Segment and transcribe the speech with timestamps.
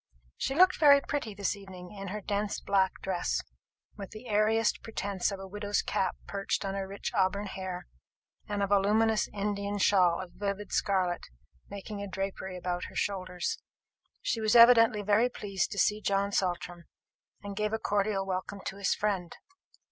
[0.35, 3.43] She looked very pretty this evening, in her dense black dress,
[3.97, 7.85] with the airiest pretence of a widow's cap perched on her rich auburn hair,
[8.47, 11.27] and a voluminous Indian shawl of vivid scarlet
[11.69, 13.59] making a drapery about her shoulders.
[14.23, 16.85] She was evidently very pleased to see John Saltram,
[17.43, 19.37] and gave a cordial welcome to his friend.